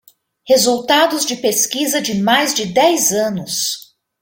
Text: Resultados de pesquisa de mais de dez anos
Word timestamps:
Resultados 0.49 1.23
de 1.27 1.35
pesquisa 1.37 2.01
de 2.01 2.15
mais 2.15 2.55
de 2.55 2.65
dez 2.65 3.11
anos 3.11 3.93